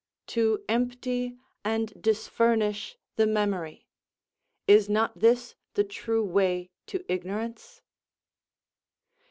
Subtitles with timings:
[0.33, 3.85] To empty and disfurnish the memory,
[4.67, 7.83] is not this the true way to ignorance?